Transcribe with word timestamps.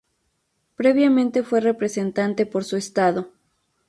Previamente 0.77 1.43
fue 1.43 1.59
Representante 1.61 2.47
por 2.47 2.63
su 2.63 2.75
estado. 2.75 3.29